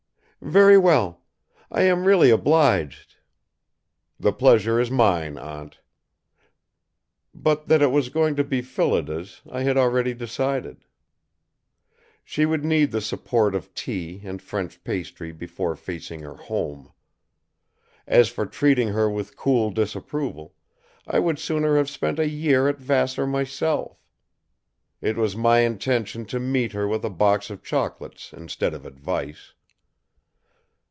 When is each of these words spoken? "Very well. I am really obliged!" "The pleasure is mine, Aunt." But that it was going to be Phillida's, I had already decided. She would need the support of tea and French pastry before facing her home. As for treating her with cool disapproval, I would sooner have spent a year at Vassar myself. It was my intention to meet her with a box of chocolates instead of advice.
"Very 0.43 0.75
well. 0.75 1.21
I 1.69 1.83
am 1.83 2.03
really 2.05 2.31
obliged!" 2.31 3.17
"The 4.19 4.33
pleasure 4.33 4.79
is 4.79 4.89
mine, 4.89 5.37
Aunt." 5.37 5.81
But 7.31 7.67
that 7.67 7.83
it 7.83 7.91
was 7.91 8.09
going 8.09 8.35
to 8.37 8.43
be 8.43 8.63
Phillida's, 8.63 9.41
I 9.47 9.61
had 9.61 9.77
already 9.77 10.15
decided. 10.15 10.83
She 12.23 12.47
would 12.47 12.65
need 12.65 12.89
the 12.89 13.01
support 13.01 13.53
of 13.53 13.71
tea 13.75 14.19
and 14.23 14.41
French 14.41 14.83
pastry 14.83 15.31
before 15.31 15.75
facing 15.75 16.21
her 16.21 16.37
home. 16.37 16.91
As 18.07 18.27
for 18.29 18.47
treating 18.47 18.87
her 18.87 19.07
with 19.07 19.37
cool 19.37 19.69
disapproval, 19.69 20.55
I 21.05 21.19
would 21.19 21.37
sooner 21.37 21.77
have 21.77 21.87
spent 21.87 22.17
a 22.17 22.27
year 22.27 22.67
at 22.67 22.79
Vassar 22.79 23.27
myself. 23.27 24.03
It 25.01 25.17
was 25.17 25.35
my 25.35 25.59
intention 25.59 26.25
to 26.25 26.39
meet 26.39 26.71
her 26.71 26.87
with 26.87 27.05
a 27.05 27.11
box 27.11 27.51
of 27.51 27.61
chocolates 27.61 28.33
instead 28.33 28.73
of 28.73 28.87
advice. 28.87 29.53